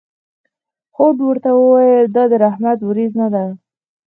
[0.95, 3.45] هود ورته وویل: دا د رحمت ورېځ نه ده.